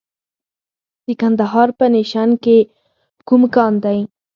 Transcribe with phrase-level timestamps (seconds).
[1.05, 2.13] د کندهار په نیش
[2.43, 2.57] کې
[3.27, 3.99] کوم کان دی؟